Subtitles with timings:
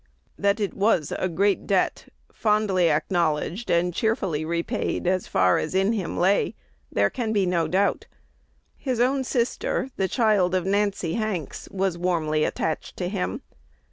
[0.35, 5.93] That it was a great debt, fondly acknowledged and cheerfully repaid as far as in
[5.93, 6.55] him lay,
[6.91, 8.07] there can be no doubt.
[8.77, 13.43] His own sister, the child of Nancy Hanks, was warmly attached to him.